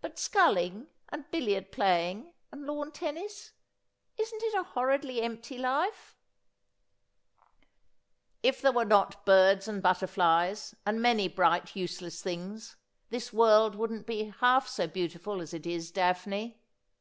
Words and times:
But 0.00 0.16
sculling, 0.16 0.86
and 1.08 1.28
billiard 1.32 1.72
playing, 1.72 2.34
and 2.52 2.64
lawn 2.66 2.92
tennis— 2.92 3.50
isn't 4.16 4.42
it 4.44 4.54
a 4.54 4.62
horridly 4.62 5.20
empty 5.22 5.58
life 5.58 6.14
?''If 8.44 8.62
there 8.62 8.70
were 8.70 8.84
not 8.84 9.26
birds 9.26 9.66
and 9.66 9.82
butterflies, 9.82 10.76
and 10.86 11.02
many 11.02 11.26
bright 11.26 11.74
useless 11.74 12.22
things, 12.22 12.76
this 13.10 13.32
world 13.32 13.74
wouldn't 13.74 14.06
be 14.06 14.30
half 14.38 14.68
so 14.68 14.86
beautiful 14.86 15.40
as 15.40 15.52
it 15.52 15.66
is, 15.66 15.90
Daphne.' 15.90 16.60